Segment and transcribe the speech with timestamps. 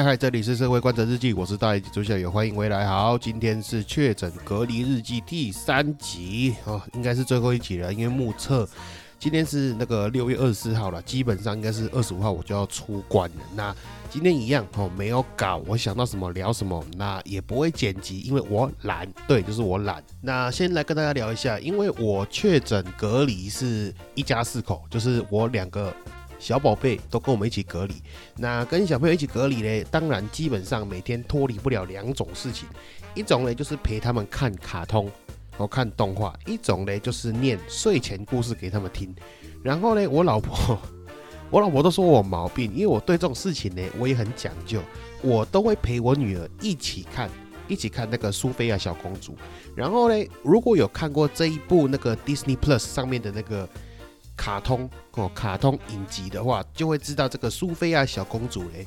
[0.00, 2.86] 嗨嗨，这里是社会观察日记，我是大爷朱小友，欢迎回来。
[2.86, 8.66] 好，今天是确诊隔离日记第三集哦，应该是最后一集了，因为目测
[9.18, 13.44] 今天是那个六月二十四号了，基本上应该是二十五号我就要出关了。
[13.54, 13.76] 那
[14.08, 20.02] 今天一样哦，没有搞，我想到什么聊什么，那也不会剪辑，因为我懒，对，就是我懒。
[20.22, 25.94] 那先来跟大家聊一下，因为我确诊隔离是一家四口，就是我两个。
[26.40, 27.94] 小宝贝都跟我们一起隔离，
[28.38, 29.84] 那跟小朋友一起隔离呢？
[29.90, 32.66] 当然，基本上每天脱离不了两种事情，
[33.14, 35.08] 一种呢就是陪他们看卡通，
[35.58, 39.14] 或看动画；一种呢就是念睡前故事给他们听。
[39.62, 40.78] 然后呢，我老婆，
[41.50, 44.80] 我老婆都说我毛病，因为我对这种事情呢，我也很讲究，
[45.20, 47.28] 我都会陪我女儿一起看，
[47.68, 49.36] 一起看那个苏菲亚小公主。
[49.76, 53.68] 然后呢，如果有看过这一部那个 Disney Plus 上面的那个。
[54.40, 58.86] 卡通哦，卡通影集的话，就会知道这个苏菲亚小公主嘞。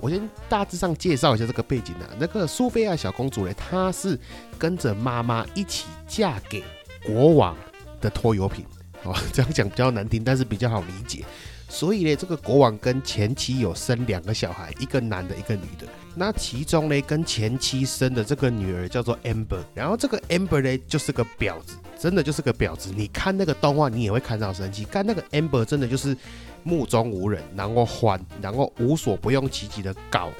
[0.00, 2.08] 我先大致上介绍一下这个背景啊。
[2.18, 4.18] 那个苏菲亚小公主嘞，她是
[4.58, 6.64] 跟着妈妈一起嫁给
[7.04, 7.54] 国王
[8.00, 8.64] 的拖油瓶
[9.02, 9.14] 哦。
[9.30, 11.22] 这样讲比较难听，但是比较好理解。
[11.68, 15.86] 所以呢，这个国王跟前妻有生两个小孩，一个男的，一个女的。
[16.14, 22.92] 那其中呢，跟前妻生的这个女儿叫做 Amber，然后这个 Amber 呢，就是个婊子，真的就是个婊子。
[22.94, 24.84] 你看那个动画，你也会看到生气。
[24.84, 26.16] 看那个 Amber 真的就是
[26.62, 30.30] 目中无人，然后欢，然后无所不用其极的搞。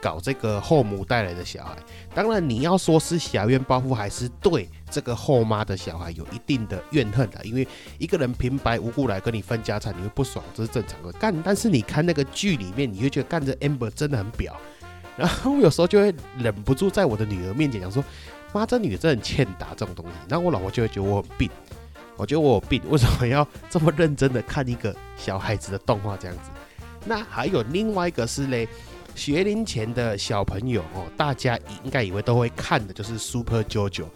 [0.00, 1.76] 搞这个后母带来的小孩，
[2.12, 7.64] 当然你要说是小怨报复，还是对这个后妈的小孩有一定的怨恨的，因为
[7.98, 11.12] 一个人平白无故来跟你分家产，你会不爽，这是正常的。
[11.20, 14.50] 干，但是你看那个剧里面，你会觉得干着 Amber 真的很婊，
[15.16, 18.02] 然后有时候就会忍不住在我的女儿面前讲说，
[18.52, 20.12] 妈，这女的真很欠打这种东西。
[20.28, 21.50] 然后我老婆就会觉得我有病，
[22.16, 26.50] 我觉得我有病，为什么要这么认真的看一个小孩子的动画这样子？
[27.04, 28.68] 那还有另外一个是嘞。
[29.14, 31.54] 学龄前的小朋友哦，大家
[31.84, 34.06] 应该以为都会看的就是 Super JoJo。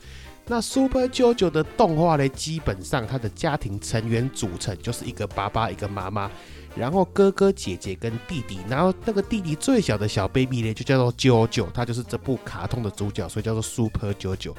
[0.47, 6.30] 那 Super JoJo 的动画呢，基本上他的家庭成员组成就是一个爸爸、一个妈妈，
[6.76, 14.54] 然后哥哥姐姐跟弟弟，然后那个弟弟最小的小 baby 呢，就叫做 JoJo，他就是这部卡通的主角，所以叫做 Super JoJo。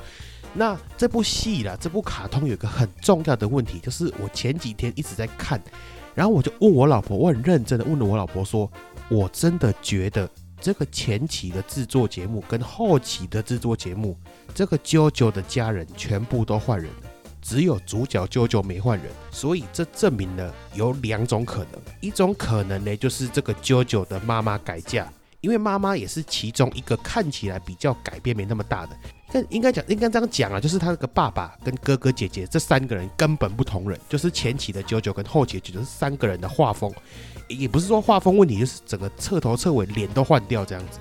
[0.54, 5.62] 那这部戏啦，这部卡通有个很重要的问题，就是我前几天一直在看，
[6.16, 8.70] 然后我就问我老婆，我很认真的问了我老婆说。
[9.10, 10.30] 我真的觉得
[10.60, 14.18] 这个前期的制作节目跟后期的制作节目，
[14.54, 17.07] 这个啾啾的家人全部都换人了，
[17.42, 25.08] 只有主角啾啾没换人，所以这证明了有两种可能，一种可能呢就是这个啾啾的妈妈改嫁，
[25.42, 28.98] 因为妈妈也是其中一个看起来比较改变没那么大的。
[29.30, 36.90] 但应该讲，应该这样讲啊，就是他那个爸爸跟哥哥姐姐这三个人根本不同人，就是前期的九九跟后期的九九是三个人的画风，
[37.50, 41.00] 也不是说画风问题，就是整个彻头彻尾脸都换掉这样子。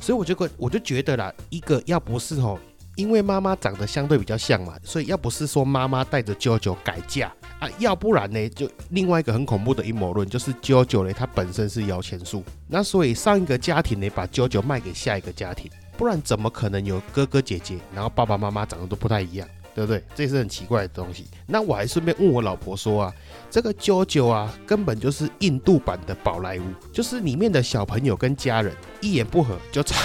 [0.00, 2.58] 所以我就得，我就觉得啦，一个要不是哦，
[2.98, 15.70] 因为妈妈长得相对比较像嘛，所以要不是说妈妈带着九九改嫁啊，要不然呢，就另外一个很恐怖的阴谋论，就是九九呢他本身是摇钱树，那所以上一个家庭呢把九九卖给下一个家庭。
[15.96, 20.02] 不然怎么可能有哥哥姐姐，然后爸爸妈妈长得都不太一样，对不对？
[20.16, 21.26] 这也是很奇怪的东西。
[21.46, 23.14] 那我还顺便问我老婆说啊，
[23.48, 29.96] 这个啾啾啊，根本就是印度版的宝莱坞，就是里面的小朋友跟家人一言不合就唱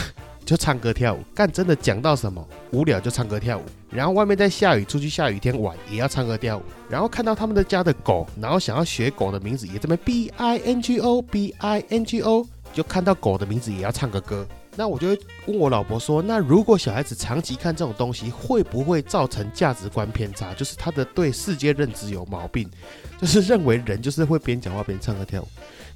[0.45, 14.45] 就唱歌跳舞，干真的讲到什么无聊就唱歌跳舞，然后外面在下雨，出去下雨天玩也要唱歌跳舞，然后看到他们的家的狗，然后想要学狗的名字，也这么 B I N G O B I N G O，就看到狗的名字也要唱个歌。
[14.75, 20.51] 那我就会问我老婆说：“那如果小孩子长期看这种东西，会不会造成价值观偏差？
[20.55, 22.67] 就是他的对世界认知有毛病，
[23.21, 25.47] 就是认为人就是会边讲话边唱歌跳舞。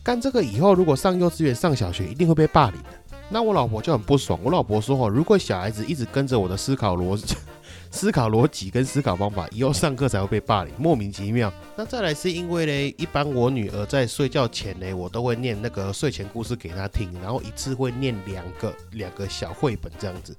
[0.04, 2.90] 干这个以后，如果上幼稚园、上小学，一定会被霸凌的。”
[3.30, 4.40] 那我老婆就很不爽。
[4.44, 7.36] 我老婆说：“哦，如果小孩子一直跟着我的思考逻辑。
[7.90, 11.52] ”思考逻辑跟思考方法，以后上课才会被霸凌，莫名其妙。
[11.78, 20.36] 那再来是因为呢，一般我女儿在睡觉前呢，我都会念那个睡前故事给她听，然后一次会念两个两个小绘本这样子。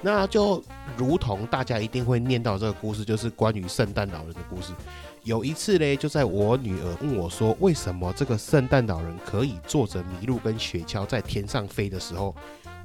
[0.00, 0.62] 那就
[0.96, 4.72] 如同大家一定会念到这个故事，就是关于圣诞老人的故事。
[5.26, 12.32] 有一次呢，就在我女儿问我说，为什么这个圣诞老人可以坐着麋鹿跟雪橇在天上飞的时候。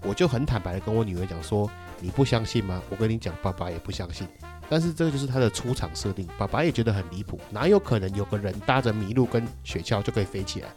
[0.01, 2.81] 我就很坦白的跟我女儿讲说，你不相信吗？
[2.89, 4.27] 我跟你讲，爸爸也不相信。
[4.67, 10.69] 但是这个就是他的出场设定，爸爸也觉得很离谱，哪有可能有个人搭着麋鹿跟雪橇就可以飞起来？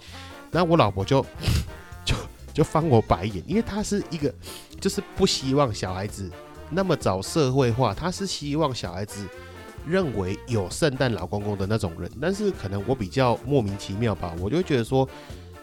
[0.51, 1.25] 那我老婆就
[2.05, 2.15] 就
[2.53, 4.31] 就翻我白眼，因为她是一个
[4.79, 6.31] 就是不希望小孩子
[6.69, 9.27] 那么早社会化，她是希望小孩子
[9.87, 12.11] 认为有圣诞老公公的那种人。
[12.21, 15.09] 但是可能我比较莫名其妙吧，我就觉得说，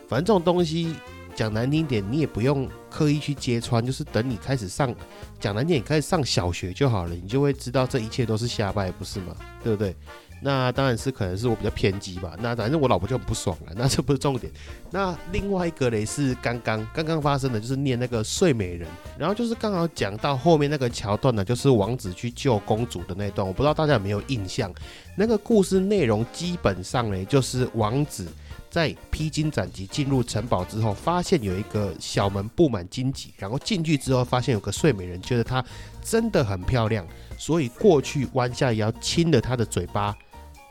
[0.08, 0.96] 反正这种东西。
[1.34, 4.94] 讲难听点，你也不用刻意去揭穿，就是等你开始上
[5.40, 9.34] 讲难听，你开始上小学就好了，你就会知道这一切都是瞎掰，不是吗？
[9.64, 9.96] 对不对？
[10.42, 12.36] 那当然是可能是我比较偏激吧。
[12.42, 14.52] 那反正我老婆就很不爽了， 那这不是重点。
[14.90, 24.74] 那另外一个嘞是刚刚刚刚发生的，就是念那个睡美人，然后就是刚好讲到后面那个桥段呢，就是王子去救公主的那段，我不知道大家有没有印象？
[25.16, 28.28] 那个故事内容基本上嘞就是王子。
[28.70, 35.62] 在披荆斩棘进入城堡之后，发现有一个小门布满荆棘，然后进去之后发现有个睡美人，觉得她
[36.02, 37.06] 真的很漂亮，
[37.38, 40.16] 所以过去弯下腰亲了她的嘴巴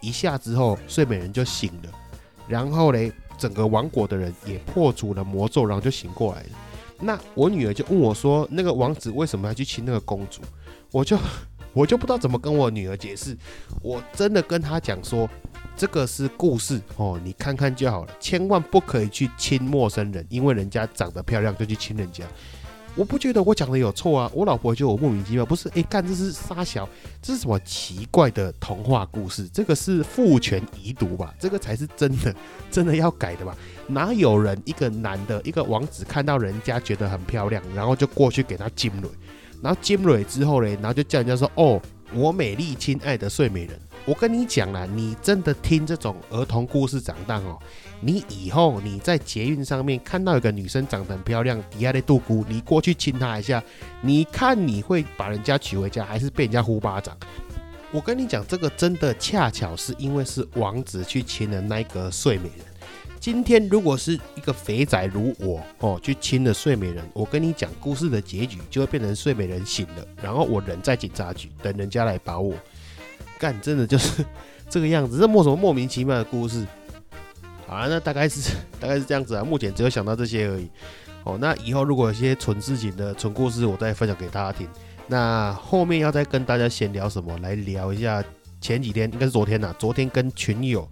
[0.00, 1.90] 一下之后，睡美人就醒了。
[2.48, 6.48] 然后嘞，整个王国的人也破除了魔咒，然后就醒过来了。
[6.98, 10.40] 那我女儿就问我说：“那个王子为什么要去亲那个公主？”
[10.92, 11.18] 我就
[11.72, 13.36] 我就不知道怎么跟我女儿解释。
[13.82, 15.28] 我真的跟她讲说。
[15.76, 22.22] 这个是故事哦，你看看就好了，千万不可以去亲陌生人，因为人家长得漂亮就去亲人家。
[22.96, 25.68] 我不觉得我讲的有错啊，我老婆就我莫名其妙，不是？
[25.70, 26.88] 哎，干这是傻小，
[27.22, 29.48] 这是什么奇怪的童话故事？
[29.48, 31.32] 这个是父权遗毒吧？
[31.38, 32.34] 这个才是真的，
[32.70, 33.56] 真的要改的吧？
[33.86, 39.08] 哪有人一个男的，一个王子看到人家觉得很漂亮，然后就过去给他金蕊，
[39.62, 41.80] 然后金蕊之后嘞，然后就叫人家说哦，
[42.12, 43.78] 我美丽亲爱的睡美人。
[44.06, 47.58] 我跟你讲啦，你真的听这种儿童故事长大哦，
[48.00, 53.62] 你以后你在捷运上面看到一个女生长得很漂亮，底下的杜姑，你过去亲她一下，
[54.00, 57.16] 你看你会把人家娶回家，还是被人家呼巴掌？
[57.92, 62.64] 我跟你讲，这个真的恰巧是因为是王子去亲了那个睡美人。
[63.18, 72.54] 今天如果是一个肥仔如我哦去亲了睡美人，我跟你讲，故事的结局就会变成睡美人醒了，然后我人在警察局等人家来把我。
[73.38, 74.24] 干，真的就是
[74.70, 76.66] 这个样子，这莫什么莫名其妙的故事。
[77.70, 78.50] 好了，那大概是
[78.80, 79.44] 大概是这样子啊。
[79.44, 80.68] 目前只有想到这些而已。
[81.22, 84.68] 哦，那以后如果有些纯事情的纯故事，我再分享给大家听。
[85.06, 87.38] 那后面要再跟大家闲聊什么？
[87.38, 88.24] 来聊一下
[88.60, 89.72] 前几天，应该是昨天呐。
[89.78, 90.88] 昨天跟群友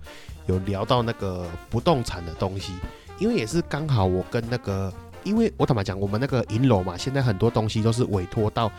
[0.47, 2.73] 有聊到那个不动产的东西，
[3.19, 4.93] 因为也是刚好我跟那个，
[5.25, 8.71] 因为我坦白讲，我们那个银楼嘛，现在很多东西都是委托到。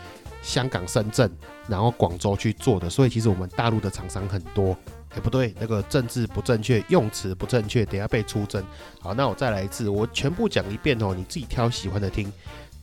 [0.42, 1.30] 香港、深圳，
[1.68, 4.74] 然后广州去做的，所以其实我们大陆的厂商很多。
[5.16, 8.64] 哎，不对，那个政治不正确，用词不正确，等下被出征。
[9.00, 12.32] 好，那我再来一次，我全部讲一遍哦，你自己挑喜欢的听。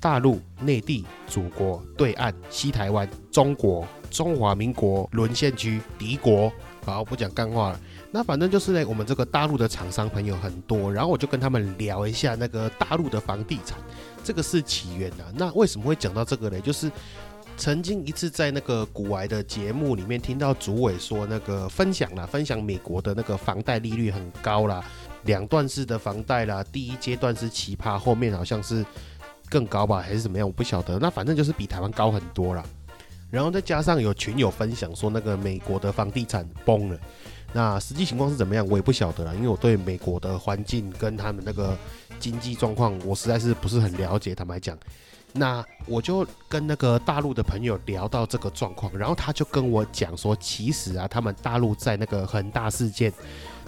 [0.01, 6.53] 大陆、内地、祖国、对岸、西台湾、中国、中华民国沦陷区、敌国。
[6.85, 7.81] 好，不讲干话了。
[8.11, 13.79] 那反正就是呢，我们这个大陆的厂商朋友很多，然后我就跟他们聊一下那个大陆的房地产，
[14.25, 15.25] 这个是起源的。
[15.35, 16.61] 那为什么会讲到这个呢？
[16.61, 16.91] 就是。
[17.57, 24.85] 曾经一次在那个古玩的节目里面听到主委说，那个分享了分享美国的那个房贷利率很高啦，
[25.25, 28.85] 两段式的房贷啦，第一阶段是奇葩，后面好像是
[29.49, 30.99] 更高吧，还是怎么样，我不晓得。
[30.99, 32.63] 那反正就是比台湾高很多啦。
[33.31, 36.99] 然后再加上有群友分享说，那个美国的房地产崩了。
[37.55, 41.77] 那实际情况是怎么样，我也不晓得啦，因为我对美国的环境跟他们那个
[42.21, 44.35] 经济状况，我实在是不是很了解。
[44.35, 44.79] 坦白讲。
[45.37, 53.13] 那我就跟那个大陆的朋友聊到这个状况，然后他就跟我讲说，其实啊，他们大陆在那个恒大事件，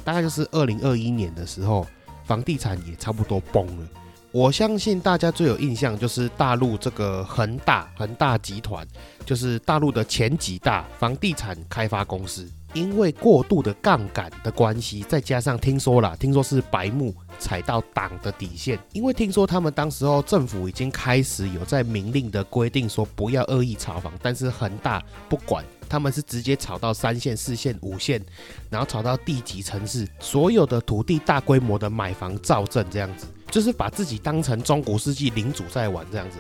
[0.05, 1.87] 大概就是二零二一年的时候，
[2.25, 3.89] 房地产也差不多崩了。
[4.31, 8.87] 我相信大家最有印象就是大陆这个恒大恒大集团，
[9.25, 12.47] 就是大陆的前几大房地产开发公司。
[12.75, 18.79] 因为过度的杠杆的关系，再加上听说了，听说是白木踩到党的底线。
[18.93, 28.23] 因为听说他们当时候政府已经开始有在明令的规定说不要恶意炒房，但是恒大不管，他们是直接炒到三线、四线、五线，
[28.69, 36.37] 然后炒到地级城市，所有的土地大规模的买房造镇，这样子就是把自己当成中古世纪领主在玩这样子。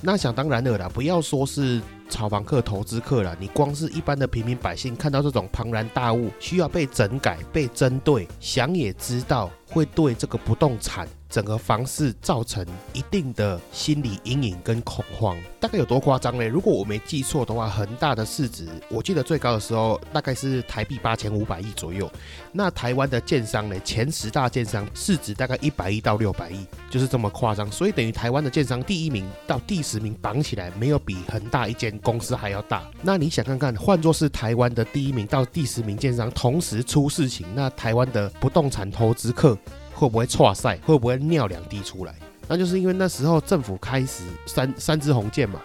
[0.00, 16.46] 那想当然的啦，不要说是炒房客、投资客了，你光是一般的平民百姓看到这种庞然大物需要被整改、被针对，想也知道会对这个不动产整个房市造成一定的心理阴影跟恐慌，大概有多夸张呢？
[16.46, 22.10] 如果我没记错的话，恒大的市值，我记得最高的时候大概是台币八千五百亿左右。
[22.52, 27.70] 那台湾的建商呢，前十大建商市值大概一百亿到六百亿，就是这么夸张。
[27.70, 32.88] 所以等于台湾的建商第一名到第十名绑起来，没有比恒大一间公司还要大。
[33.02, 39.58] 那你想看看，换作是台湾的第一名到第十名建商同时出事情，那台湾的不动产投资客？
[39.96, 40.76] 会不会错赛？
[40.84, 42.14] 会不会尿两滴出来？
[42.46, 45.60] 那就是因为那时候政府开始三三支红箭嘛，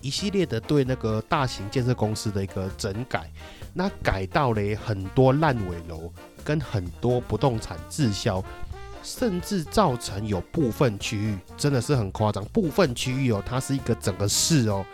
[0.00, 3.30] 一系列的对那个大型建设公司的一个整改，
[3.74, 6.10] 那改到了很多烂尾楼
[6.42, 8.42] 跟很多不动产滞销，
[9.02, 14.84] 甚至造成有部分区域真的是很夸张，部分区域哦，它是一个整个市哦，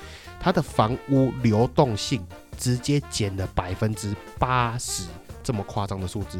[0.40, 2.26] 它的房屋流动性
[2.58, 5.04] 直接减了百分之八十，
[5.42, 6.38] 这么夸张的数字。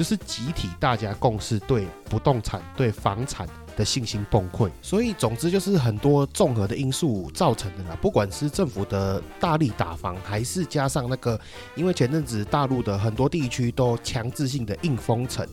[0.00, 7.94] 就是集体大家共识对不动产、对房产的信心崩溃，所以总之就是很多综合的因素造成的啦。
[8.00, 11.38] 不管是政府的大力打房，还是加上那个，
[11.74, 15.46] 因为前阵子大陆的很多地区都强制性的硬封城，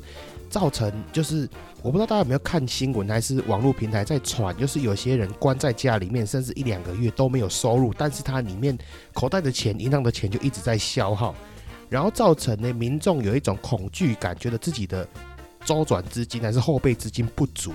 [0.49, 1.45] 造成就是
[1.81, 8.77] 我不知道大家有没有看新闻，还是网络平台在传，就是有些人关在家里面，甚至一两个月都没有收入，但是他里面
[9.11, 11.35] 口袋的钱、银行的钱就一直在消耗。
[11.89, 15.07] 然后造成呢，民众有一种恐惧感，觉得自己的
[15.63, 17.73] 周转资金还是后备资金不足，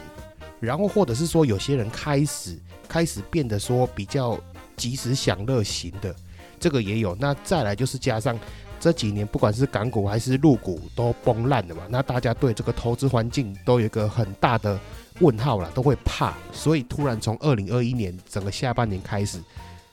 [0.60, 4.38] 然后或者是说有些人开始开始变得说比较
[4.76, 6.14] 及时享乐型的，
[6.60, 7.16] 这个也有。
[7.18, 8.38] 那再来就是加上
[8.78, 14.78] 这几年不管是港股还是陆股都崩烂了嘛，那大家对这个投资环境都有一个很大的
[15.20, 16.34] 问号了，都会怕。
[16.52, 19.42] 所以突然从二零二一年整个下半年开始，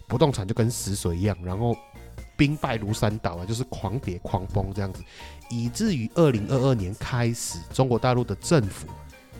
[0.07, 1.73] 不动产就跟死水一样，然后。
[2.39, 5.03] 兵败如山倒啊，就是狂跌狂崩这样子，
[5.49, 8.87] 以至于二零二二年开始，中国大陆的政府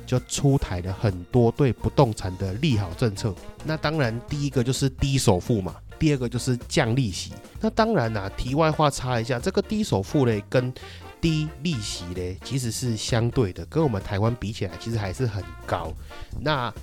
[0.05, 3.33] 就出台了很多对不动产的利好政策。
[3.63, 7.31] 那当然，第一个就是低首付嘛，第二个就是降利息。
[7.61, 10.73] 那当然啊，题外话插一下，这个低首付嘞跟
[11.21, 15.93] 低利息嘞其实是相对的，跟我们台湾比起来，其实还是很高。
[16.41, 16.73] 那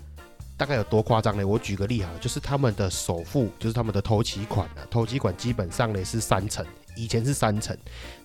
[0.57, 1.47] 大概有多夸张呢？
[1.47, 6.65] 我举个例哈，就是他们的首付，就是他们的头期款啊，头期款基本上呢是三成，
[6.97, 7.77] 以前是三成，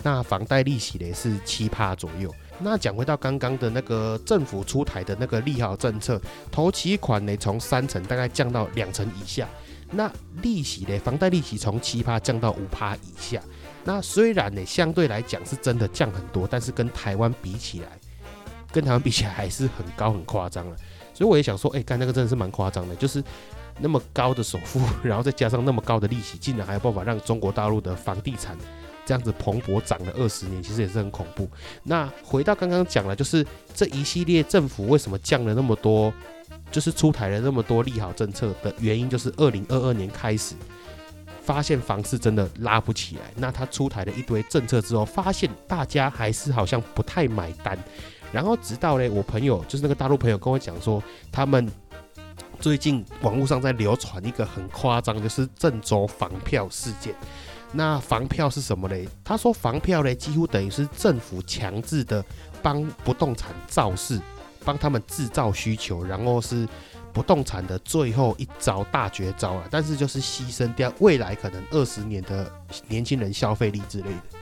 [0.01, 2.33] 那房贷利息呢是七趴左右。
[2.59, 9.45] 那讲回到刚刚的那个政府出台的那个利好政策，头期款呢从三成大概降到两成以下，
[9.89, 10.09] 那
[10.41, 13.41] 利息呢，房贷利息从七趴降到五趴以下。
[13.83, 18.00] 那虽然呢相对来讲是真的降很多，但是跟台湾比起来，
[18.71, 20.77] 跟台湾比起来还是很高很夸张了。
[21.21, 23.23] 所以我也想说，哎，干那个真的是蛮夸张的，就是
[23.79, 28.57] 那么高的首付， 然后再加上那么高的利息，竟然还有办法让中国大陆的房地产
[29.05, 31.47] 这样子蓬勃涨了二十年，其实也是很恐怖。
[31.83, 36.11] 那回到刚刚讲了，就是这一系列政府为什么降了那么多，
[36.71, 40.55] 就是出台了那么多利好政策的原因，就是二零二二年开始
[41.43, 47.77] 发现房市真的拉不起来，那他出台了一堆政策之后，发现大家还是好像不太买单。
[48.31, 51.69] 然后直到嘞，我朋友就是那个大陆朋友跟我讲说，他们
[52.59, 57.13] 最近网络上在流传一个很夸张，就是郑州房票事件。
[57.73, 59.07] 那房票是什么嘞？
[59.23, 62.23] 他说房票嘞，几乎等于是政府强制的
[62.61, 64.19] 帮不动产造势，
[64.63, 66.67] 帮他们制造需求，然后是
[67.13, 69.63] 不动产的最后一招大绝招啊！
[69.71, 72.51] 但是就是牺牲掉未来可能二十年的
[72.88, 74.38] 年轻人消费力之类的。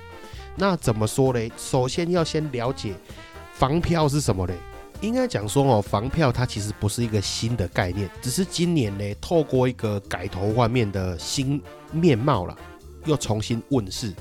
[0.55, 1.51] 那怎么说嘞？
[1.55, 2.93] 首先要先了解。
[3.60, 4.54] 房票是什么呢？
[5.01, 11.62] 应该讲说哦，房票它其实不是一个新的概念，只是今年呢，透过一个改头换面的新
[11.92, 12.58] 面貌了，
[13.04, 14.13] 又重新问世。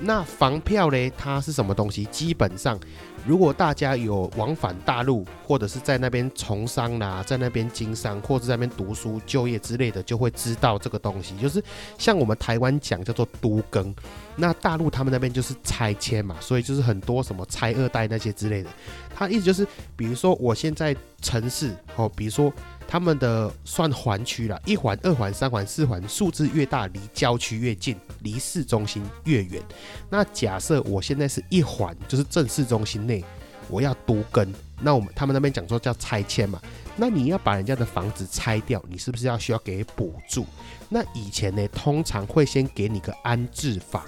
[0.00, 2.04] 那房票呢，它是什么东西？
[2.06, 2.78] 基本上。
[3.26, 11.36] 如果大家有往返大陆，或者是在那边从商啦，在那边经商，或者在那边读书、就业之类的，就会知道这个东西。
[11.36, 11.62] 就是
[11.98, 13.94] 像我们台湾讲叫做都更，
[14.36, 18.70] 那大陆他们那边就是拆迁嘛，所以就是很多什么拆二代那些之类的。
[19.14, 19.66] 他意思就是，
[19.96, 22.50] 比如说我现在城市哦，比如说。
[22.90, 29.62] 他们的算环区了，一环、二环、三环、四环，数字越大，离郊区越近，离市中心越远。
[30.08, 33.24] 那假设我现在是一环，就是正市中心内，
[33.68, 36.60] 我要独根，那我们他们那边讲说叫拆迁嘛。
[36.96, 40.44] 那你要把人家的房子拆掉，你是不是要需要给补助？
[40.88, 44.02] 那以前呢，通常会先给你个安置房，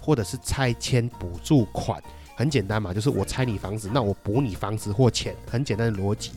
[0.00, 2.02] 或者是拆迁补助款。
[2.34, 6.32] 很简单嘛，就是我拆你房子，那我补你房子或钱，很简单的逻辑。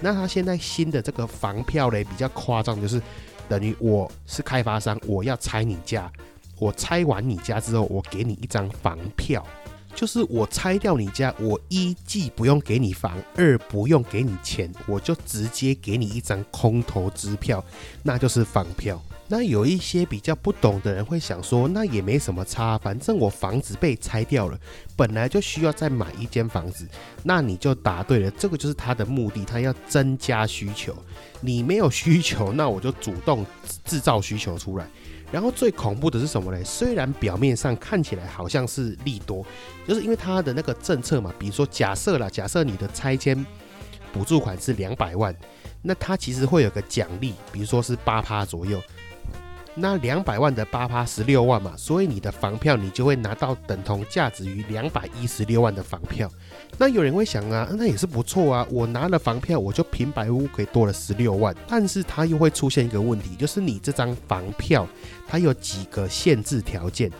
[0.00, 3.00] 那他现在新的这个房票嘞比较夸张，就是
[3.48, 6.10] 等于我是开发商，我要拆你家，
[6.58, 9.46] 我拆完你家之后，我给你一张房票，
[9.94, 17.64] 就是我拆掉你家，我一既不用给你房，二不用给你钱，我就直接给你一张空头支票，
[18.02, 19.00] 那就是房票。
[19.26, 24.58] 那有一些比较不懂的人会想说，那也没什么差，反正我房子被拆掉了，
[24.94, 26.86] 本来就需要再买一间房子。
[27.22, 30.94] 那你就答对了，这个就是他的目的，他要增加需求。
[31.40, 33.44] 你没有需求，那我就主动
[33.84, 34.86] 制造需求出来。
[35.32, 36.62] 然后最恐怖的是什么嘞？
[36.62, 39.44] 虽然表面上看起来好像是利多，
[39.88, 43.44] 就是因为他的那个政策嘛，比如说假设啦，假设你的拆迁
[44.12, 45.34] 补助款是两百万，
[45.82, 48.80] 那他其实会有个奖励，比如说是八趴左右。
[49.76, 56.30] 那两百万的八趴十六万嘛，所以你的房票你就会拿到等同价值于两百一十六万的房票。
[56.78, 61.54] 那有人会想啊，那也是不错啊，我拿了房票，我就平白无故可以多了十六万。
[61.66, 64.86] 但是它又会出现一个问题，就是你这张房票
[65.26, 67.10] 它有几个限制条件：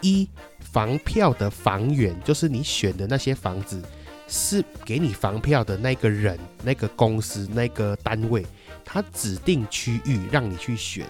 [0.00, 0.26] 一，
[0.60, 3.82] 房票的房源，就是你选的那些房子
[4.26, 8.46] 是给你房票的那个人、那个公司、那个单位，
[8.82, 11.06] 他指定区域让你去选。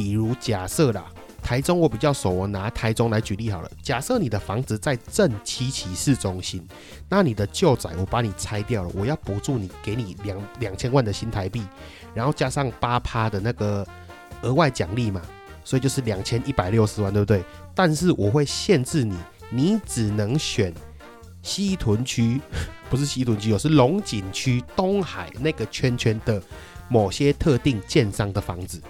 [0.00, 1.04] 比如假设啦，
[1.42, 3.70] 台中我比较熟，我拿台中来举例好了。
[3.82, 6.66] 假设你的房子在正七期市中心，
[7.06, 11.62] 那你的旧宅我把你拆掉了，我要补助你，给你两两千万的新台币，
[12.14, 13.86] 然后加上八趴的那个
[14.40, 15.20] 额外奖励嘛，
[15.62, 17.44] 所以就是两千一百六十万，对不对？
[17.74, 19.14] 但是我会限制你，
[19.50, 20.72] 你只能选
[21.42, 22.40] 西屯区，
[22.88, 26.42] 不是西屯区，哦，是龙井区东海那个圈圈的
[26.88, 28.80] 某些特定建商的房子。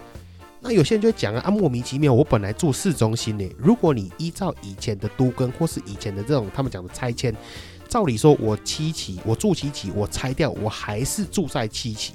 [0.63, 3.51] 那有些人就会讲啊，莫名其妙，我本来住市中心呢。
[3.57, 7.35] 如果你依照以前的都更或是以前的这种他们讲的拆迁，
[7.89, 12.13] 照理说我七期我住七期，我拆掉我还是住在七期，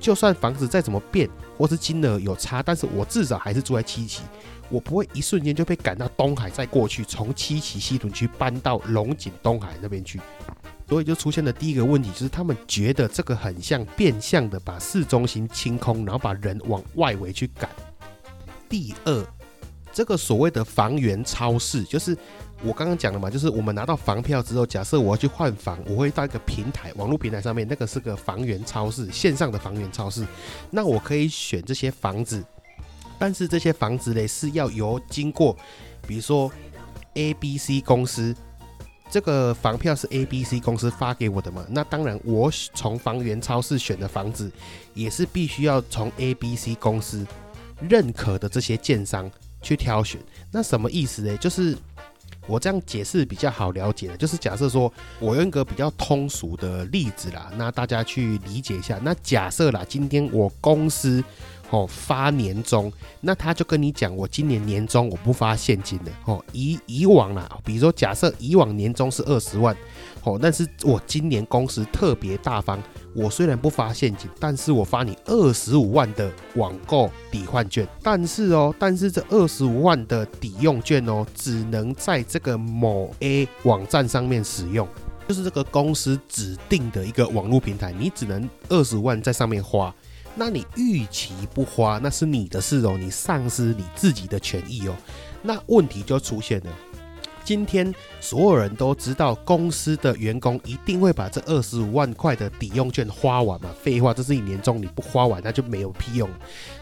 [0.00, 1.28] 就算房子再怎么变
[1.58, 4.22] 或是金额有差，但是我至少还是住在七期，
[4.70, 10.18] 我不会一瞬间就被赶到东海再过去，从七期西屯区搬到龙井东海那边去。
[10.88, 17.68] 所以就出现了第一个问题，就是他们觉得这个很像变相的把市中心清空，然后把人往外围去赶。
[18.68, 19.26] 第二，
[19.92, 22.16] 这个所谓的房源超市，就是
[22.62, 30.24] 我刚刚讲了嘛，就是我们拿到房票之后，假设我要去换房，我会到一个平台，网络平台上面，那个是个房源超市，线上的房源超市，
[30.70, 32.44] 那我可以选这些房子，
[33.18, 35.56] 但是这些房子嘞是要由经过，
[36.06, 36.48] 比如说
[37.14, 38.32] A、B、C 公司。
[39.10, 41.64] 这个房票是 A、B、C 公司发给我的嘛？
[41.70, 44.50] 那当然，我从房源超市选的房子，
[44.94, 47.26] 也是必须要从 A、B、C 公司
[47.88, 49.30] 认可的这些建商
[49.62, 50.20] 去挑选。
[50.50, 51.36] 那什么意思呢？
[51.36, 51.76] 就是
[52.46, 59.00] 我这样解释比较好了解的，就是假设说我用一个比较通俗的例子啦，那大家去理解一下。
[59.02, 61.22] 那假设啦，今天我公司。
[61.70, 66.12] 哦，发年终，那他就跟你讲，我今年年终我不发现金的。
[66.24, 69.76] 哦，以以往啦，比如说假设以往年终是二十万，
[70.22, 72.80] 哦，但是我今年公司特别大方，
[73.14, 77.86] 我虽然不发现金，但是我发你二十五万的网购抵换券。
[78.00, 84.86] 但是哦，但是这二十五万的抵用券哦，只能在这个某 A 网站上面使用，
[85.26, 89.92] 就是这个公司指定的一个网络平台，你只能二十万在上面花。
[90.38, 94.94] 那你预期不花，那是你的事哦，你丧失你自己的权益哦。
[95.42, 96.70] 那问题就出现了，
[97.42, 103.70] 今天所有人都知道公司的员工一定会把这二十五万块的抵用券花完嘛？
[103.82, 106.28] 废话，这是一年中你不花完，那就没有屁用。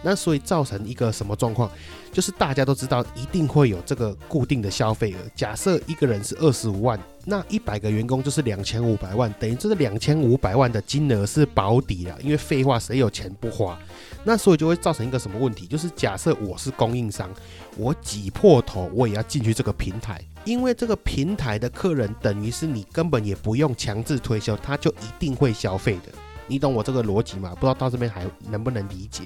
[0.03, 1.71] 那所以造成一个什么状况？
[2.15, 5.19] 就是大家都知道一定会有这个固定的消费额。
[5.35, 6.99] 假设一个人是二十五万。
[7.27, 13.79] 那一百个员工就是两千五百万，等于这个两千五百万的金额是保底了，因为废话，谁有钱不花？
[14.25, 15.67] 那所以就会造成一个什么问题？
[15.67, 17.31] 就是假设我是供应商，
[17.79, 26.13] 我挤破头我也要进去这个平台，因为这个平台的客人等于是你根本也不用强制推销，他就一定会消费的。
[26.47, 27.55] 你懂我这个逻辑吗？
[27.55, 29.23] 不知道到这边还能不能理解？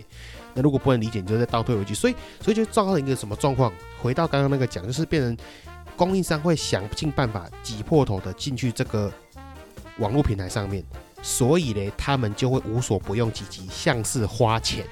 [0.58, 1.94] 那如果不能理解，你就再倒退回去。
[1.94, 3.72] 所以，所以就造成一个什么状况？
[4.02, 5.36] 回到刚刚那个讲，就是变成。
[5.96, 9.12] 供应商会想尽办法挤破头的进去这个
[9.98, 10.80] 网络平台上面，
[11.22, 14.86] 所以呢，他们就会无所不用其极，像是花钱，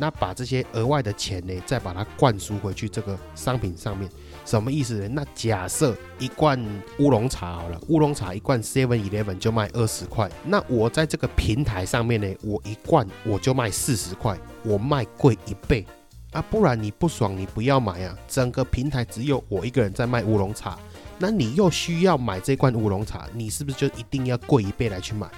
[0.00, 4.10] 那把这些额外的钱呢，再把它灌输回去这个商品上面，
[4.46, 5.08] 什么意思呢？
[5.08, 6.58] 那假设一罐
[6.98, 15.84] 乌龙茶好了，乌龙茶一罐 Seven Eleven 就卖二十块，那我在这个平台上面呢，我一罐我就卖四十块，我卖贵一倍。
[16.32, 18.16] 啊，不然你不爽，你不要买啊！
[18.28, 20.78] 整个平台只有我一个人在卖乌龙茶，
[21.18, 25.28] 那你又需要买这罐乌龙茶，你是不是就一定要贵一倍来去买？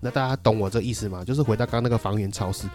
[0.00, 1.24] 那大家懂我这意思吗？
[1.24, 2.66] 就是回到刚刚那个房源超市，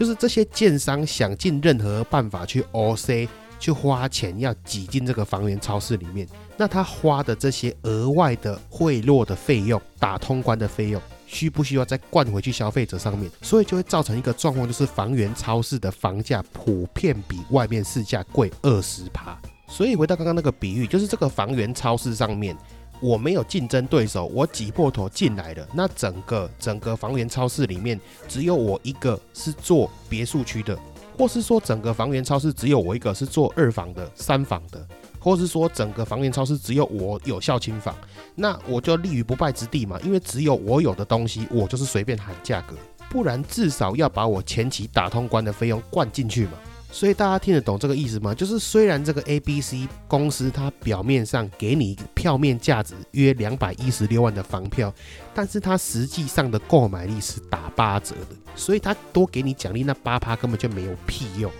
[0.00, 13.30] 就是这些建商想尽任何办法去 OC 去花钱要挤进这个房源超市里面，那他花的这些额外的贿赂的费用、打通关的费用，需不需要再灌回去消费者上面？
[13.42, 19.38] 所以就会造成一个状况，就是房源超市的房价普遍比外面市价贵二十趴。
[19.68, 22.56] 所以回到刚刚那个比喻，就是这个房源超市上面。
[23.00, 25.66] 我没有竞争对手，我挤破头进来了。
[25.72, 30.78] 那整个整个房源超市里面，只有我一个是做别墅区的，
[31.16, 34.86] 或是说整个房源超市只有我一个是做二房的、三房的，
[35.18, 37.94] 或是说整个房源超市只有我有效清房，
[38.34, 39.98] 那我就立于不败之地嘛。
[40.04, 42.74] 因为只有我有的东西，我就是随便喊价格，
[43.08, 46.52] 不然至少要把我前期打通关的费用灌进去嘛。
[46.92, 48.34] 所以大家听得懂这个意思吗？
[48.34, 54.92] 就是虽然这个 A B C 公司它表面上给你票面价值约两百一十六万的房票，
[55.32, 61.50] 但是它实际上的购买力是打八折的，所以它多给你奖励那八趴根本就没有屁用。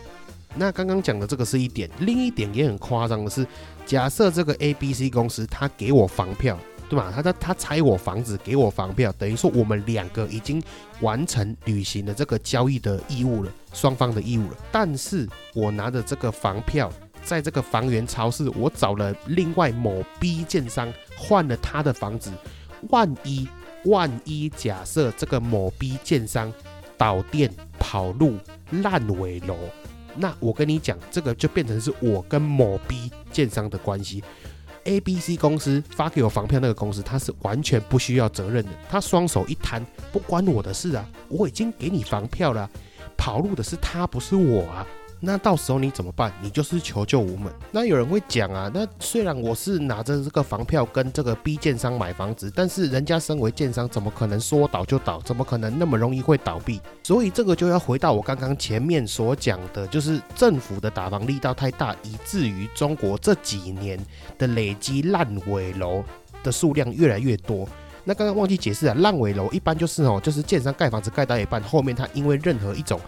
[0.57, 3.47] 那刚刚讲的这个是一点，另一点也很夸张的是，
[3.87, 6.59] 假设这个 A B C 公司它给我房票。
[6.91, 7.13] 对吧？
[7.15, 10.61] 他他他拆我房子，给我房票，等于说我们两个已经
[11.01, 14.57] 完成履行了这个交易的义务了，双方的义务了。
[14.71, 22.31] 但是我拿着这个房票，在这个房源超市，我找了另外某 B 建商换了他的房子。
[22.89, 23.49] 万一
[23.85, 26.53] 万一假设这个某 B 建商
[26.97, 28.37] 导电跑路
[28.71, 29.57] 烂尾楼，
[30.17, 34.23] 那我跟你讲，这个就变成是我跟某 B 建商的关系。
[34.85, 42.69] A、B、C 公司发给我房票那个公司，他是完全不需要责任的，他双手一摊，不关我的事啊，我已经给你房票了，
[43.17, 44.87] 跑路的是他，不是我啊。
[45.23, 46.33] 那到时候你怎么办？
[46.41, 47.53] 你就是求救无门。
[47.71, 55.21] 那有人会讲啊，那虽然我是拿着这个房票跟这个 B 建商买房子，但是人家身为建商，怎么可能说倒就倒？
[55.21, 56.81] 怎么可能那么容易会倒闭？
[57.03, 63.99] 所以这个就要回到我刚刚前面所讲的，就是政府的打房力道太大，以至于中国这几年
[64.39, 66.03] 的累积烂尾楼
[66.43, 67.69] 的数量越来越多。
[68.03, 72.99] 那刚刚忘记解释了，烂尾楼一般就是哦，就是建商盖房子盖到一半，后面他因为任何一种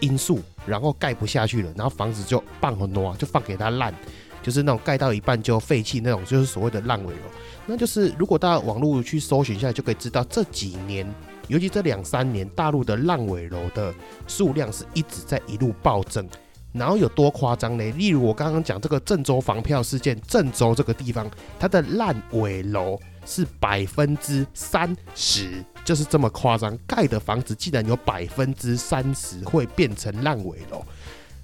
[0.00, 3.94] 因素，然后盖不下去了，然后房子就放很多，就放给他烂，
[4.42, 7.20] 就是那种盖到一半就废弃那种，就是所谓的烂尾楼。
[7.66, 11.06] 那就是如果大家网络去搜寻一下，就可以知道这几年，
[11.48, 13.94] 尤其这两三年，大陆的烂尾楼的
[14.26, 16.28] 数量是一直在一路暴增。
[16.72, 17.84] 然后有多夸张呢？
[17.92, 25.64] 例如我刚刚讲这个郑州房票事件，郑州这个地方，它的烂尾楼是百分之三十。
[25.84, 30.82] 就是这么夸张，盖的房子竟然有百分之三十会变成烂尾楼。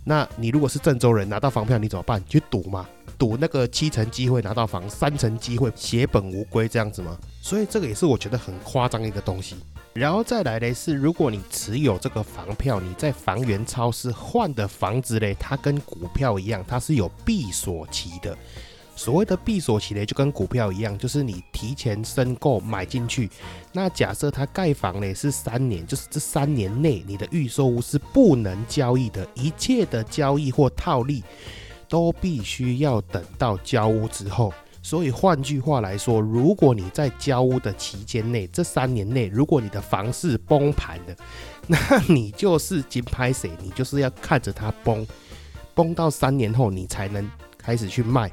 [0.02, 2.22] 那你如果是郑州人拿到房票，你怎么办？
[2.26, 2.88] 去赌吗？
[3.18, 7.18] 赌那个七成机会拿到房，三成机会血本无归这样子吗？
[7.42, 9.56] 所以这个也是我觉得很夸张一个东西。
[9.92, 18.34] 然后再来嘞，是如果你持有这个房票，你在房源超市换的房子嘞，它跟股票一样，它是有闭锁期的。
[18.96, 23.30] 所谓的闭锁期呢，就跟股票一样，就是你提前申购买进去，
[23.72, 31.24] 那假设它盖房呢是三年，就是这三年内你的预售屋是不能交易的，一切的交易或套利
[31.88, 34.52] 都必须要等到交屋之后。
[34.82, 41.16] 所以换句话来说，如果你在交屋的期间内，这三年内，如果你的房市崩盘了，
[41.68, 45.06] 那你就是金拍谁，你就是要看着它崩，
[45.74, 48.30] 崩到三年后你才能开始去卖。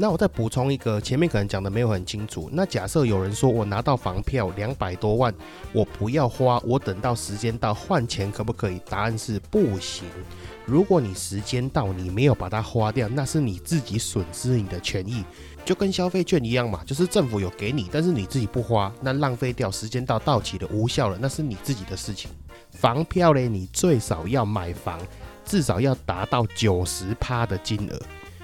[0.00, 2.48] 那我再补充一个，前面可能讲的没有很清楚。
[2.52, 5.34] 那假设有人说我拿到房票两百多万，
[5.72, 8.80] 我不要花，我等到时间到换钱可不可以？
[8.88, 10.06] 答案是不行。
[10.64, 15.24] 如果你时间到你没有把它花掉，那是你自己损失你的权益，
[15.64, 22.30] 就跟消费券一样嘛，就是政府有给你，但是你自己不花，那浪费掉，时间到到期了无效了，那是你自己的事情。
[22.70, 25.00] 房票嘞，你最少要买房，
[25.44, 28.00] 至少要达到九十趴的金额。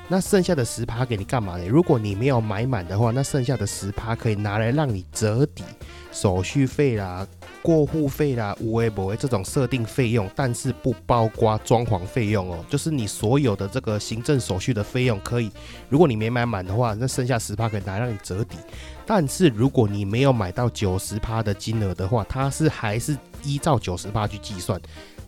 [0.06, 1.66] 那剩下的十趴给你干嘛呢？
[1.66, 5.64] 如果你没有买满的话，那剩下的十趴可以拿来让你折抵
[6.12, 7.26] 手续费啦、
[7.62, 12.64] 过户费啦、无微不微这种设定费用，但是不包括装潢费用哦。
[12.68, 15.50] 就是你所有的这个行政手续的费用可以，
[15.88, 18.58] 如果你没买满的话，那剩下十趴可以拿来让你折抵。
[19.06, 24.80] 但是如果你没有买到九十趴的金额的话，它是还是依照九十趴去计算。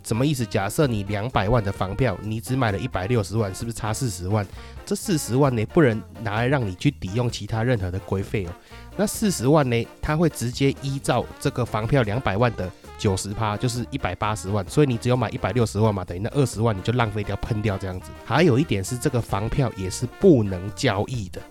[0.07, 0.47] 什么意思？
[0.47, 4.47] 假设你两百万的房票，你只买了一百六十万，是不是差四十万？
[4.85, 8.51] 这四十万呢，不能拿来让你去抵用其他任何的规费哦。
[8.97, 14.65] 那四十万呢，它会直接依照这个房票两百万的九十趴，就是一百八十万。
[14.69, 18.13] 所以你只有买一百六十万嘛，等于那二十万你就浪费掉、喷掉这样子。
[18.25, 21.43] 还有一点是，这个房票也是不能交易的。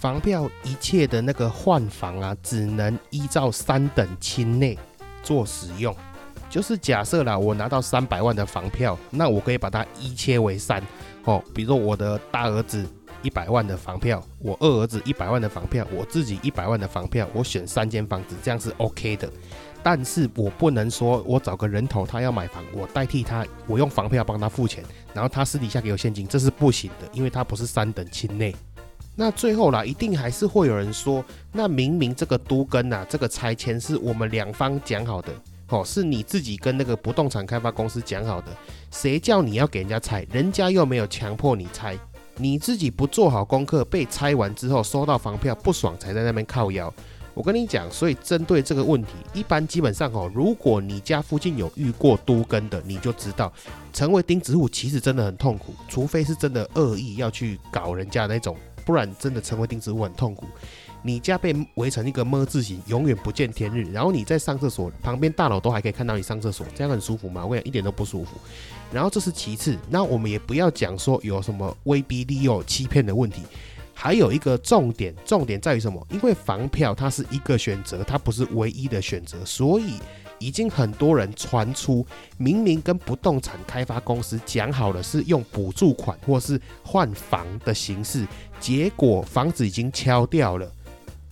[0.00, 4.78] 房票一切的那个换房啊，只能依照三等亲内
[5.22, 5.94] 做使用。
[6.52, 10.86] 就是假设啦，我拿到三百万的房票，那我可以把它一切为三
[11.24, 11.42] 哦。
[11.54, 12.86] 比如说我的大儿子
[13.22, 19.30] 一百万的房票，我二儿子一百万的房票，我自己一百万的房票，我选三间房子，这样是 OK 的。
[19.82, 24.84] 但是我不能说我找个人头，他要买房，我代替他，我用房票帮他付钱，
[25.14, 28.54] 然后他私底下给我现金，这是不行的，因为他不是三等亲内。
[29.16, 35.32] 那最后啦，一定还是会有人说，那明明这个都跟呐，这个拆迁是我们两方讲好的，
[35.72, 38.48] 哦，是你自己跟那个不动产开发公司讲好的，
[38.90, 40.26] 谁叫你要给人家拆？
[40.30, 41.98] 人家又没有强迫你拆，
[42.36, 46.92] 你自己不做好功课，被拆完之后收到房票不爽，才在那边靠腰。
[47.34, 53.50] 我跟你讲，所以针对这个问题，一般基本上哦，如果你家附近有遇过都根的，你就知道，
[53.94, 58.54] 成为钉子户其实真的很痛苦，除非是真的恶意要去搞人家那种。
[58.84, 60.44] 不然真的成为钉子户很痛苦。
[61.02, 63.82] 你家被围成一个么字形，永远不见天日。
[63.92, 67.44] 然后你在上厕所，旁边大佬都还可以看到你上厕所，这样很舒服吗？
[67.44, 68.36] 我讲一点都不舒服。
[68.92, 73.42] 然后这是其次，那我们也不要讲说有什么威逼利诱、欺骗的问题。
[73.94, 76.04] 还有一个重点，重点在于什么？
[76.10, 79.94] 因为房票它是一个选择，它不是唯一的选择，所以。
[80.38, 82.04] 已经很多人传出，
[82.36, 88.26] 明明跟不动产开发公司讲好了是用补助款或是换房的形式，
[88.58, 90.68] 结果房子已经敲掉了。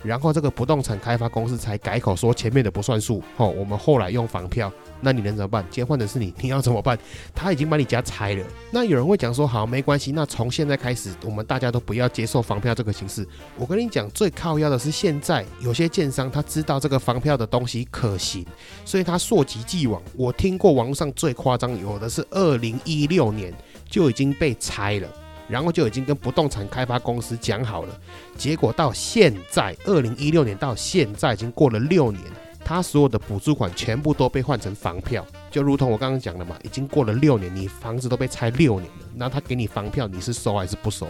[0.03, 5.63] 然后这个不动产开发公司才改口说前面的不算数，吼，我们后来用房票，那你能怎么办？
[5.65, 6.99] 今天换的是你，你要怎么办？
[7.35, 8.47] 他已经把你家拆了。
[8.71, 13.27] 那有人会讲说，好，没关系，那从现在开始，我们大家都不要接受房票这个形式。
[13.57, 18.47] 我跟你讲，最靠要的是现在有些建商他知道这个房票的东西可行，
[18.85, 20.01] 所以他溯及既往。
[20.17, 23.53] 我听过网络上最夸张，有的是二零一六年
[23.89, 25.09] 就已经被拆了。
[25.51, 28.01] 然后就已经跟不动产开发公司讲好了，
[28.37, 32.23] 结果到现在，二零一六年到现在已经过了六年，
[32.65, 41.09] 他所有的补助款全部都被换成房票，就如同我刚刚讲的嘛，已经过了六年，你房子都被拆六年了，那他给你房票，你是收还是不收？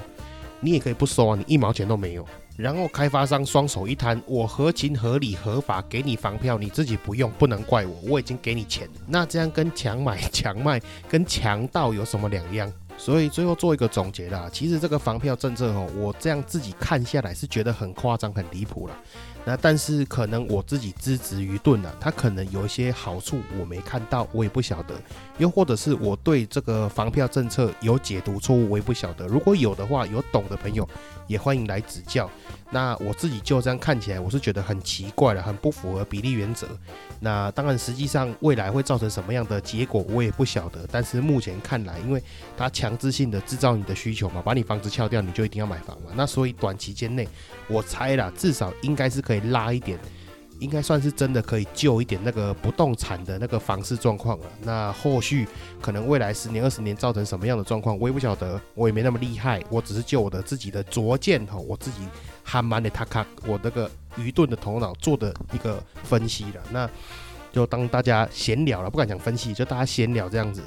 [0.62, 2.26] 你也可以不收啊，你一毛钱都没有。
[2.56, 12.70] 然后开发商双手一摊，我合情合理合法给你房票，你自己不用，不能怪我，我已经给你钱，那这样跟强买强卖、跟强盗有什么两样？
[13.00, 18.94] 所以最后做一个总结啦，其实这个房票政策哦，我这样自己看下来是觉得很夸张、很离谱了。
[19.44, 24.94] 那但是可能我自己资质愚钝了，它可能有一些好处我没看到，我也不晓得。
[25.38, 29.26] 又或者是我对这个房票政策有解读错误，我也不晓得。
[29.26, 30.86] 如果有的话，有懂的朋友
[31.26, 32.30] 也欢迎来指教。
[32.72, 36.68] 那我自己就这样看起来，我是觉得很奇怪了，很不符合比例原则。
[37.18, 40.86] 那当然，实际上未来会造成什么样的结果，我也不晓得。
[40.92, 42.22] 但是目前看来，因为
[42.56, 46.12] 它强制性的制造你的需求嘛，把你房子撬掉，你就一定要买房嘛。
[46.14, 47.26] 那所以短期间内，
[47.70, 49.98] 我猜啦，至少应该是可以拉一点，
[50.58, 54.46] 应该算是真的可以救一点那个不动产的那个房市状况了。
[54.62, 55.46] 那后续
[55.80, 62.08] 可能未来十年、二十年造成什么样的状况，我也不晓得，我也没那么厉害，我只是就我的自己的拙见哈，我自己
[62.42, 63.90] 憨蛮的他卡，我那个。
[64.16, 66.90] 愚钝的头脑做的一个分析了，那
[67.52, 70.60] 就当大家闲聊了，不敢讲分析，就大家闲聊这样子。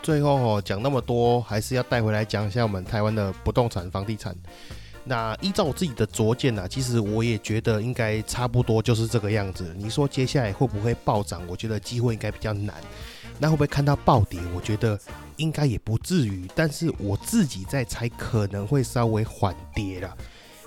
[0.00, 4.32] 最后哦，讲那么多，还是要带回来讲一下我们台湾的不动产房地产。
[5.04, 9.74] 那依照我自己的拙见呢，其实我也觉得应该差不多就是这个样子。
[9.78, 11.42] 你说接下来会不会暴涨？
[11.46, 12.74] 我觉得机会应该比较难。
[13.38, 14.40] 那会不会看到暴跌？
[14.54, 14.98] 我觉得
[15.36, 16.48] 应该也不至于。
[16.54, 20.16] 但是我自己在猜，可能会稍微缓跌了。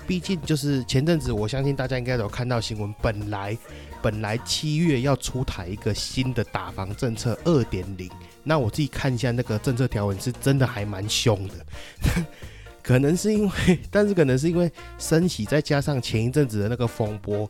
[0.06, 2.93] 毕竟就是前阵子，我相信大家应该有看到新闻。
[3.02, 3.58] 本来
[4.02, 8.10] 本来七月要出台一个新的打房政策二点零，
[8.43, 11.54] 那我自己看一下那个政策条文，是真的还蛮凶的。
[12.88, 17.50] 可能是因为， 但是可能是因为升息，再加上前一阵子的那个风波，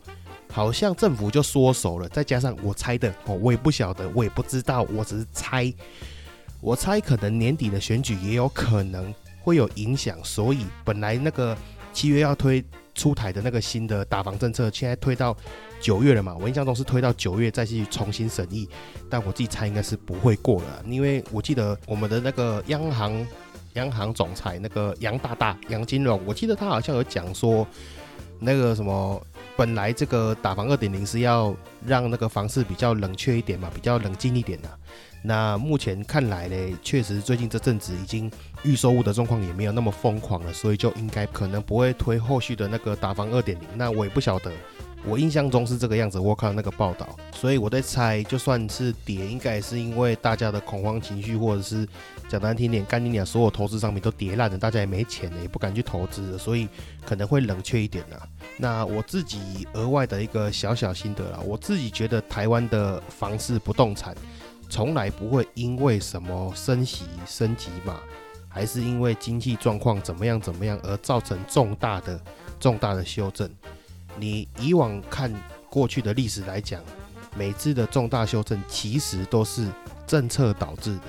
[0.50, 2.08] 好像政府就缩手了。
[2.08, 5.72] 再加上我猜的哦，我也不晓得，我也不知道，我只是猜。
[6.60, 11.56] 我猜可能年底的选举也有可能会有影响，所以本来那个。
[11.90, 12.62] 七月要推
[12.94, 15.36] 出台的那个新的打房政策，现在推到
[15.80, 16.36] 九月了嘛？
[16.38, 18.68] 我印象中是推到九月再去重新审议，
[19.10, 23.26] 但我自己猜应该是不会过了，因为我记得我们的那个央行
[23.74, 27.66] 央行总裁那个杨大大杨金龙，我记得他好像有讲说，
[28.38, 29.20] 那个什么
[29.56, 31.54] 本来这个打房二点零是要
[31.86, 34.68] 让那个房市比较冷却一点嘛，比较冷静一点的。
[35.20, 38.30] 那目前看来呢，确实最近这阵子已经
[38.62, 43.66] 预售物的状况也没有那么疯狂了，所以就应该可能不会推后续的那个打房二点零。
[43.74, 44.52] 那我也不晓得，
[45.04, 46.20] 我印象中是这个样子。
[46.20, 51.86] 我看那个报道，所以我在猜，就算是跌，应该也是因为大家的恐慌情绪，或者是
[52.28, 56.68] 讲难听点，干你娘所有投资商品都跌烂了，大家也没钱了，也不敢去投资，所以
[57.04, 58.16] 可能会冷却一点呐。
[58.58, 64.14] 那我自己额外的一个小小心得啦，我自己觉得台湾的房市不动产。
[64.70, 67.98] 从来不会因为什么升息升级嘛，
[68.50, 72.20] 还是因为经济状况怎么样怎么样而造成重大的
[72.60, 73.48] 重大的修正。
[74.18, 75.32] 你以往看
[75.70, 76.82] 过去的历史来讲，
[77.34, 79.66] 每次的重大修正其实都是
[80.06, 81.02] 政策导致的。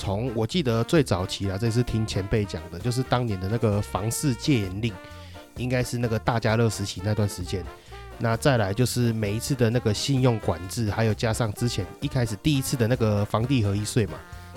[0.00, 4.94] 从我记得最早期啊，这是听前辈讲的，就是当年的那个房市戒严令，
[5.58, 7.62] 应该是那个大家乐时期那段时间。
[8.16, 14.14] 那再来就是每一次的那个信用管制，还有加上之前一开始第一次的那个房地合一税嘛。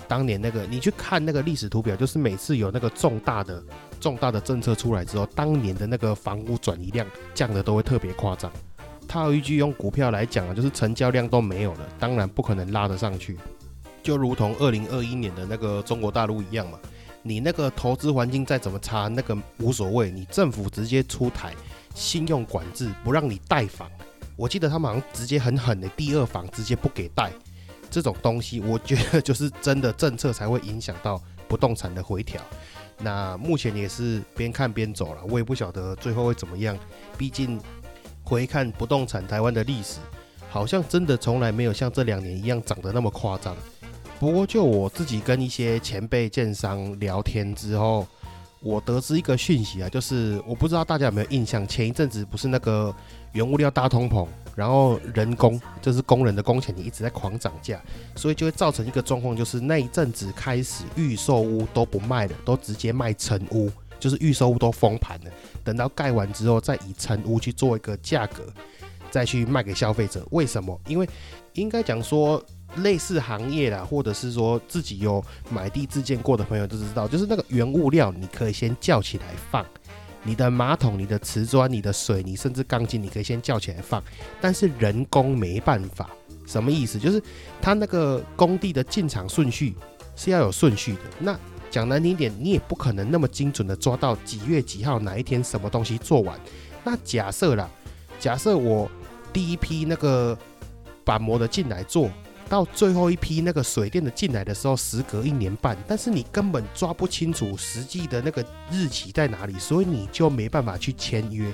[0.07, 3.61] 当年那个你去看那个历史图表，就是每次有那个重大的
[3.99, 8.49] 重大的政策出来之后，当年的那个房屋转移量降的都会特别夸张。
[9.09, 13.37] 套一句用股票来讲啊，就是成交量都没有了，当然不可能拉得上去。
[14.03, 16.77] 就如同二零二一年的那个中国大陆一样嘛，
[17.23, 21.53] 你那个投资环境再怎么差，那个无所谓，你政府直接出台
[21.95, 23.89] 信用管制，不让你贷房。
[24.35, 27.31] 我记得他们好像直接很狠的，第二房直接不给贷。
[27.89, 32.41] 这种东西，我觉得就是真的政策才会影响到不动产的回调。
[32.99, 36.77] 那目前也是边看边走了，我也不晓得最后会怎么样。
[37.17, 37.59] 毕竟
[38.23, 39.99] 回看不动产台湾的历史，
[40.49, 43.55] 好像真的从来没有像这两年一样涨得那么夸张。
[44.19, 48.07] 不过就我自己跟一些前辈建商聊天之后，
[48.61, 52.93] 我得知一个讯息啊，就是我不知道大家有没有印象，前一阵子不是那个
[53.33, 54.27] 原物料大通膨。
[54.55, 57.81] 然后人工就是工人的工钱，你一直在狂涨价，
[58.15, 65.31] 所以就会造成一个状况，就是那一阵子开始预售屋都不卖了，都直接卖成屋，就是预售屋都封盘了。
[65.63, 68.43] 等到盖完之后，再以成屋去做一个价格，
[69.09, 70.23] 再去卖给消费者。
[70.29, 70.79] 为什么？
[70.85, 71.09] 因为
[71.53, 72.39] 应该讲说
[72.77, 79.65] 类似行业啦，或者是说自己有买地自建过的朋友都知道，就是那个原物料你可以先叫起来放。
[80.25, 84.01] 你的马桶、你的瓷砖、你的水泥，甚至钢筋，你可以先叫起来放，
[84.39, 86.09] 但是人工没办法。
[86.45, 86.97] 什么意思？
[86.97, 87.21] 就是
[87.61, 89.75] 他那个工地的进场顺序
[90.15, 90.99] 是要有顺序的。
[91.19, 91.37] 那
[91.69, 96.39] 讲难听点，你也不可能那么精准的抓到几月几号哪一天什么东西做完。
[96.85, 97.69] 那假设啦，
[98.17, 98.89] 假设我
[99.33, 100.37] 第一批那个
[101.03, 102.09] 板模的进来做。
[102.53, 111.51] 到最后一批那个水电的进来的时候，时隔一年半，但是你根本抓不清楚实际的那个日期在哪里，所以你就没办法去签约。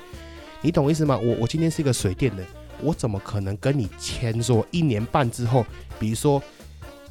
[0.59, 1.17] 你懂意思吗？
[1.17, 2.43] 我我今天是一个水电的，
[2.81, 5.65] 我怎么可能跟你签说一年半之后，
[5.97, 6.43] 比如说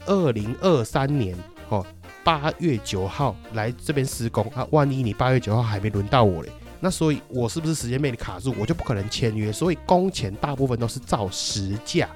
[0.05, 1.35] 二零二三年
[1.71, 1.83] 哦
[2.23, 4.69] 八月九号来这边施工啊？
[4.71, 9.51] 万一你八月九号还没轮到我嘞，那所以我是不是时间被你卡住，我就不可能签约？
[9.51, 12.07] 所以工钱大部分都是照实价。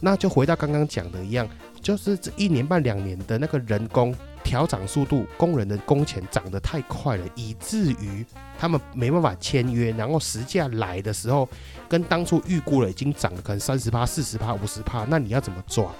[0.00, 1.48] 那就回到刚刚讲的一样，
[1.80, 8.24] 就是这一年半两年的那个人工调涨速度，工人的工钱涨得太快了，以至于
[8.58, 11.48] 他们没办法签约，然后实价来的时候，
[11.88, 15.92] 跟当初预估了已经涨了可能三十趴、四十趴、五十趴，那你要怎么抓？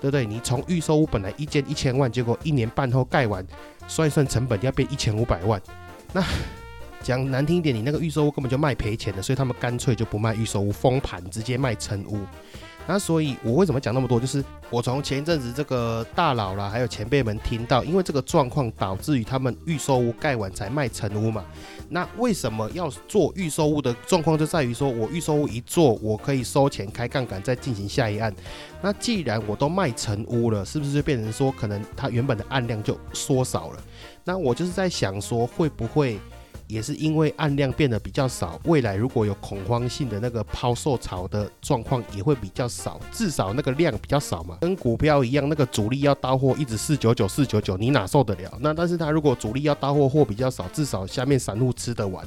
[0.00, 0.24] 对不对？
[0.24, 3.44] 你从预售屋本来一间一千万，结果一年半后盖完，
[3.88, 5.60] 算一算成本要变一千五百万，
[6.12, 6.22] 那
[7.02, 12.20] 讲难听一点，你那个预售屋根本就卖赔钱的，所以他们干脆就不卖预售屋，封盘直接卖成屋。
[12.88, 14.18] 那所以，我为什么讲那么多？
[14.18, 21.44] 就是我从前一阵子这个大佬啦，还有前辈们听到，因为这个状况导致于他们预售屋盖完才卖成屋嘛。
[21.90, 28.34] 那为什么要做预售屋的状况，就在于说我预售屋一做，我可以收钱开杠杆再进行下一案。
[28.80, 33.82] 那既然我都卖成屋了，是不是就变成说，可能它原本的案量就缩少了？
[34.24, 36.18] 那我就是在想说，会不会？
[36.68, 48.52] 也是因为按量变得比较少，未来如果有恐慌性的那个抛售潮的状况也会比较少，至少那个量比较少嘛，跟股票一样，那个主力要到货一直四九九四九九，你哪受得了？
[48.60, 52.22] 那但是他如果主力要到货货比较少，至少下面散户吃得完。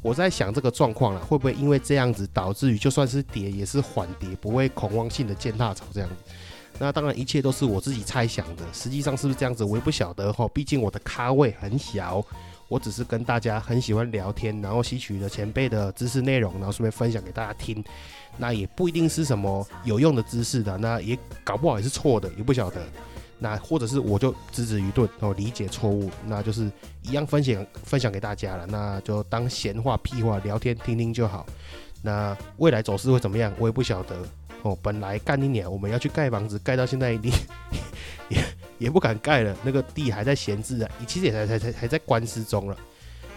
[0.00, 6.14] 我在想这个状况了，会不会因为这样子导致于就算是跌也是缓跌，不会恐慌性的践踏潮这样子？
[6.78, 12.24] 那当然一切都是我自己猜想的，实际上是不是这样子我也不晓得哈，毕竟我的咖位很小。
[12.72, 17.84] 我只是跟大家很喜欢聊天，然后吸取了前辈的知识内容，然后顺便分享给大家听。
[18.38, 22.80] 那也不一定是什么有用的知识的，那也搞不好也是错的，也不晓得。
[23.38, 28.66] 那或者是我就指指愚钝，然后理解错误，那就是一样分享分享给大家了。
[28.66, 31.44] 那就当闲话屁话聊天听听就好。
[32.00, 34.16] 那未来走势会怎么样，我也不晓得。
[34.62, 37.30] 哦，本来干一年我们要去盖房子，盖到现在你
[38.30, 38.42] 也
[38.82, 42.76] 也不敢盖了，那个地还在闲置啊，其实也才才才还在官司中了。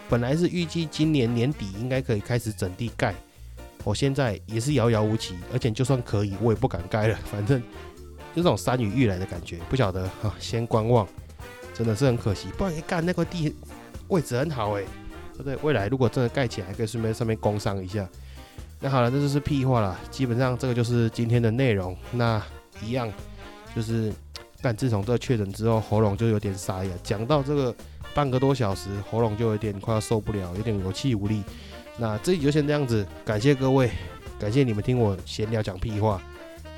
[0.08, 3.14] 本来是预计今年年底应该可以开始整地盖，
[3.84, 7.18] 我现在也是遥遥无期，而且就算可以，我也不敢盖了。
[7.30, 7.60] 反正
[8.34, 11.06] 就这种山雨欲来的感觉，不晓得哈，先观望，
[11.72, 12.48] 真的是很可惜。
[12.56, 13.54] 不然一干那块地
[14.08, 14.82] 位置很好哎，
[15.34, 15.56] 对不对？
[15.62, 18.08] 未来如果真的盖起来，可以顺便上面工商一下。
[18.78, 19.98] 那好了，这就是屁话了。
[20.10, 21.96] 基本上这个就是今天的内容。
[22.12, 22.40] 那
[22.82, 23.10] 一样，
[23.74, 24.12] 就是
[24.66, 27.72] 但自从这确诊之后，喉咙就有点沙哑，讲到这个
[28.12, 31.44] 半个多小时，喉咙就有点快要受不了，有点有气无力。
[31.96, 33.88] 那这集就先这样子，感谢各位，
[34.40, 36.20] 感谢你们听我闲聊讲屁话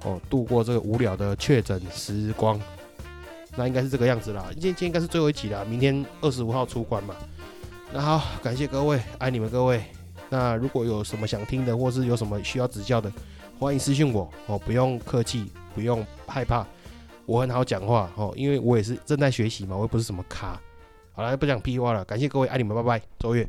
[0.05, 2.61] 哦，度过这个无聊的确诊时光。
[3.57, 7.14] 那应该是这个样子啦，今天应该是最后一集啦，明天二十五号出关嘛。
[7.91, 9.82] 那好，感谢各位，爱你们各位。
[10.28, 13.11] 那如果有什么想听的，或是有什么需要指教的，
[13.59, 16.66] 欢迎私信我哦，不用客气，不用害怕，
[17.29, 20.59] 我很好讲话哦，因为我也是正在学习嘛，我又不是什么咖。
[21.12, 23.47] 好了，不讲屁话了，感谢各位，爱你们，拜拜，周月。